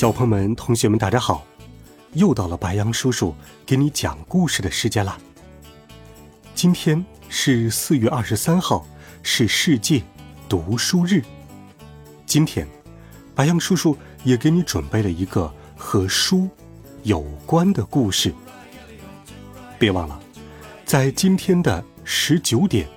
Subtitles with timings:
[0.00, 1.44] 小朋友们、同学们，大家好！
[2.14, 3.34] 又到了白羊叔叔
[3.66, 5.18] 给你讲故事的时间了。
[6.54, 8.86] 今天是四月二十三号，
[9.22, 10.02] 是世界
[10.48, 11.22] 读书日。
[12.24, 12.66] 今天，
[13.34, 13.94] 白羊叔叔
[14.24, 16.48] 也给你准备了一个和书
[17.02, 18.34] 有关的故事。
[19.78, 20.18] 别忘了，
[20.86, 22.88] 在今天的十九点，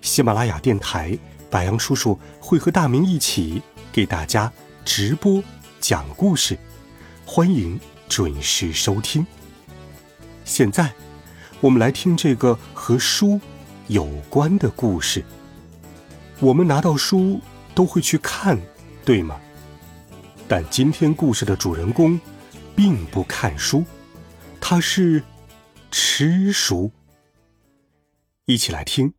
[0.00, 1.18] 喜马拉雅电台
[1.50, 4.52] 白羊叔叔会和大明一起给大家
[4.84, 5.42] 直播。
[5.80, 6.58] 讲故事，
[7.24, 9.26] 欢迎准时收听。
[10.44, 10.92] 现在，
[11.60, 13.40] 我们来听这个和书
[13.88, 15.24] 有关的故事。
[16.40, 17.40] 我们拿到书
[17.74, 18.58] 都会去看，
[19.04, 19.40] 对吗？
[20.48, 22.18] 但今天故事的主人公
[22.74, 23.84] 并不看书，
[24.60, 25.22] 他是
[25.90, 26.90] 吃书。
[28.44, 29.10] 一起来听《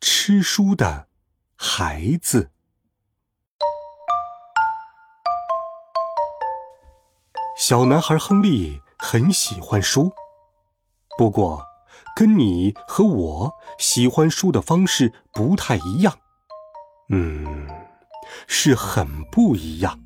[0.00, 1.08] 吃书的
[1.56, 2.50] 孩子》。
[7.60, 10.10] 小男孩亨利很喜欢书，
[11.18, 11.62] 不过，
[12.16, 16.18] 跟你和我喜欢书的方式不太一样。
[17.10, 17.68] 嗯，
[18.46, 20.00] 是很不一样。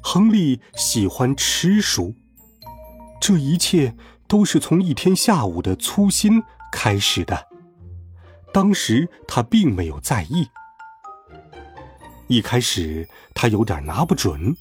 [0.00, 2.14] 亨利喜欢吃书，
[3.20, 3.96] 这一切
[4.28, 7.48] 都是从一天下午的粗心开始的。
[8.52, 10.48] 当时他并没有在意，
[12.28, 14.56] 一开始他有点拿不准。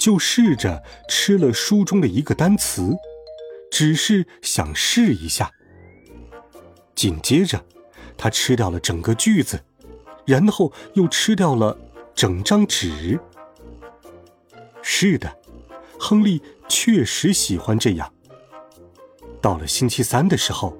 [0.00, 2.96] 就试着吃了书中的一个单词，
[3.70, 5.52] 只是想试一下。
[6.94, 7.62] 紧接着，
[8.16, 9.62] 他吃掉了整个句子，
[10.24, 11.78] 然后又吃掉了
[12.14, 13.20] 整张纸。
[14.80, 15.38] 是的，
[15.98, 18.10] 亨利确实喜欢这样。
[19.42, 20.78] 到了星期三的时候，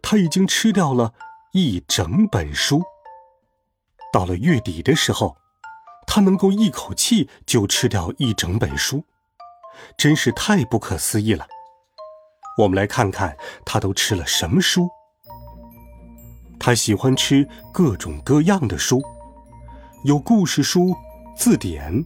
[0.00, 1.12] 他已经吃掉了
[1.52, 2.84] 一整本书。
[4.12, 5.39] 到了月底的时候。
[6.12, 9.04] 他能够一口气就吃掉一整本书，
[9.96, 11.46] 真是太不可思议了。
[12.58, 14.88] 我们来看看他都吃了什么书。
[16.58, 19.00] 他喜欢吃各种各样的书，
[20.04, 20.96] 有故事书、
[21.36, 22.04] 字典、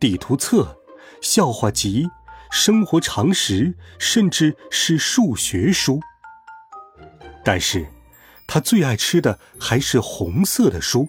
[0.00, 0.74] 地图册、
[1.20, 2.08] 笑话集、
[2.50, 6.00] 生活常识，甚至是数学书。
[7.44, 7.86] 但是，
[8.48, 11.06] 他最爱吃的还是红色的书。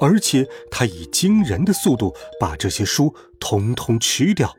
[0.00, 4.56] 而且他以惊人的速度把这些书通通吃掉。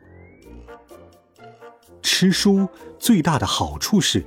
[2.00, 4.24] 吃书最大的好处是，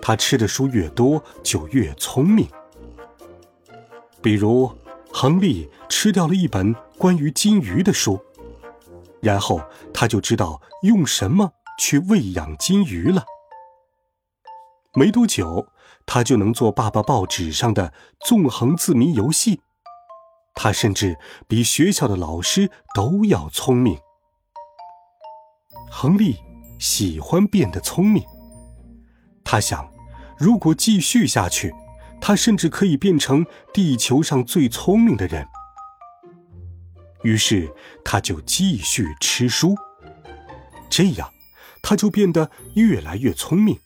[0.00, 2.48] 他吃的书越多就越聪明。
[4.22, 4.70] 比如，
[5.12, 8.20] 亨利吃掉了一本关于金鱼的书，
[9.20, 9.60] 然后
[9.92, 13.24] 他就知道用什么去喂养金鱼了。
[14.94, 15.66] 没多久，
[16.06, 19.60] 他就能做爸爸报纸上的纵横字谜游戏。
[20.54, 21.16] 他甚至
[21.48, 23.98] 比学校的老师都要聪明。
[25.90, 26.36] 亨利
[26.78, 28.24] 喜欢变得聪明，
[29.44, 29.90] 他想，
[30.38, 31.72] 如果继续下去，
[32.20, 35.46] 他甚至可以变成地球上最聪明的人。
[37.22, 37.72] 于是，
[38.04, 39.76] 他就继续吃书，
[40.90, 41.30] 这样，
[41.82, 43.78] 他就变得越来越聪明。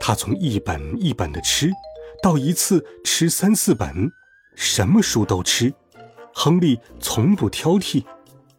[0.00, 1.72] 他从一本一本的吃，
[2.22, 4.12] 到一次吃三四本。
[4.54, 5.72] 什么书都吃，
[6.32, 8.04] 亨利从不挑剔，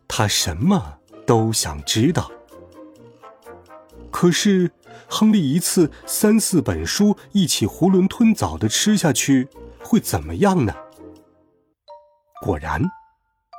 [0.07, 2.31] 他什么都想知道。
[4.11, 4.72] 可是，
[5.09, 9.50] 亨利一次三四本书一起囫囵吞枣的吃下去，
[9.84, 10.73] 会怎么样呢？
[12.41, 12.81] 果然，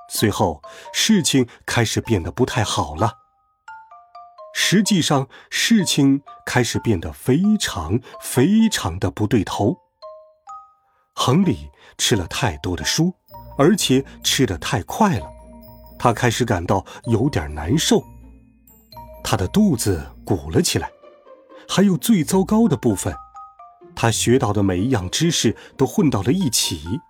[0.09, 3.13] 随后事情开始变得不太好了。
[4.55, 9.77] 实际上，事情开始变得非常非常的不对头。
[11.19, 13.13] 亨利吃了太多的书，
[13.57, 15.27] 而且吃得太快了，
[15.99, 18.05] 他开始感到有点难受。
[19.25, 20.91] 他的肚子鼓了起来，
[21.67, 23.17] 还有最糟糕的部分，
[23.95, 27.01] 他学到的每一样知识都混到了一起。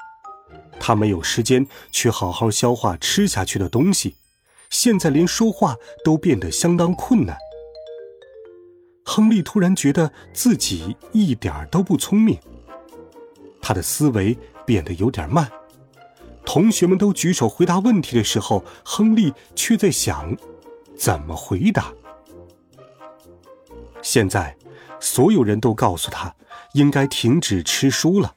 [0.78, 4.18] 他没有时间去好好消化吃下去的东西，
[4.70, 5.74] 现在连说话
[6.04, 7.36] 都变得相当困难。
[9.04, 12.38] 亨利突然觉得自己一点都不聪明。
[13.66, 15.50] 他的思维变得有点慢，
[16.44, 20.36] 同学们都举手回答问题的时候，亨利却在想
[20.96, 21.92] 怎么回答。
[24.02, 24.56] 现在，
[25.00, 26.32] 所有人都告诉他
[26.74, 28.32] 应该停止吃书了。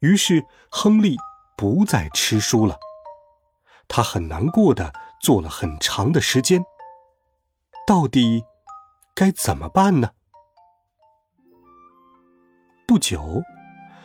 [0.00, 1.16] 于是，亨利
[1.56, 2.76] 不再吃书了。
[3.88, 4.92] 他很难过的
[5.22, 6.62] 坐了很长的时间。
[7.86, 8.44] 到底
[9.14, 10.10] 该怎么办呢？
[12.86, 13.40] 不久，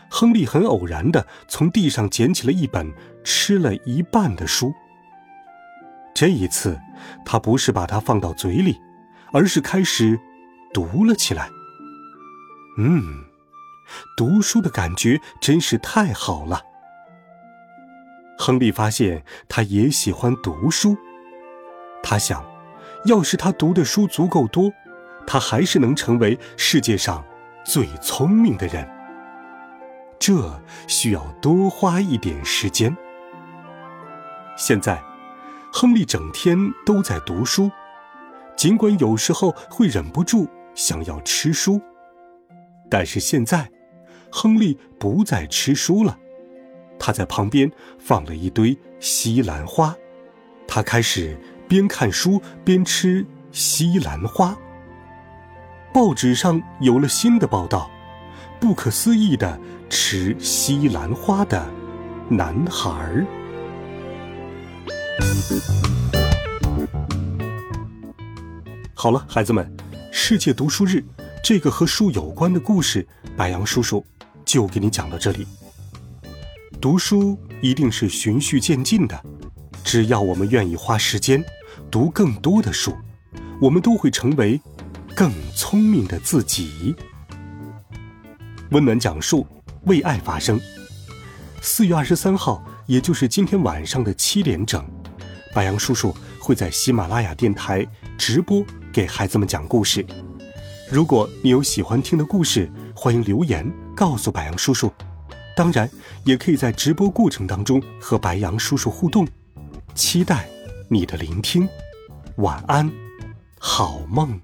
[0.09, 2.91] 亨利很偶然的从地上捡起了一本
[3.23, 4.73] 吃了一半的书。
[6.13, 6.79] 这一次，
[7.25, 8.79] 他不是把它放到嘴里，
[9.31, 10.19] 而是开始
[10.73, 11.49] 读了起来。
[12.77, 13.01] 嗯，
[14.15, 16.61] 读书的感觉真是太好了。
[18.39, 20.97] 亨利发现他也喜欢读书，
[22.01, 22.45] 他想，
[23.05, 24.71] 要是他读的书足够多，
[25.25, 27.23] 他还是能成为世界上。
[27.65, 28.87] 最聪明的人，
[30.19, 32.95] 这需要多花一点时间。
[34.57, 35.01] 现在，
[35.71, 37.69] 亨利整天都在读书，
[38.55, 41.79] 尽管有时候会忍不住想要吃书，
[42.89, 43.69] 但是现在，
[44.31, 46.17] 亨利不再吃书了。
[46.99, 49.95] 他在旁边放了一堆西兰花，
[50.67, 54.57] 他开始边看书边吃西兰花。
[55.93, 57.89] 报纸上有了新的报道，
[58.59, 59.59] 不可思议的
[59.89, 61.65] 吃西兰花的
[62.29, 63.25] 男孩儿。
[68.93, 69.71] 好了，孩子们，
[70.11, 71.03] 世界读书日
[71.43, 74.05] 这个和书有关的故事，白杨叔叔
[74.43, 75.47] 就给你讲到这里。
[76.81, 79.21] 读书一定是循序渐进的，
[79.83, 81.43] 只要我们愿意花时间
[81.91, 82.95] 读更多的书，
[83.61, 84.59] 我们都会成为。
[85.15, 86.95] 更聪明的自己。
[88.71, 89.47] 温暖讲述，
[89.83, 90.59] 为爱发声。
[91.61, 94.85] 四月二十三号，也就是今天晚上的七点整，
[95.53, 97.85] 白杨叔叔会在喜马拉雅电台
[98.17, 100.05] 直播给孩子们讲故事。
[100.89, 104.91] 如果你有喜欢听的故事，欢迎留言告诉白杨叔叔。
[105.55, 105.89] 当然，
[106.23, 109.27] 也可以在直播过程当中和白杨叔叔互动。
[109.95, 110.47] 期待
[110.89, 111.67] 你的聆听。
[112.37, 112.91] 晚安，
[113.57, 114.39] 好梦。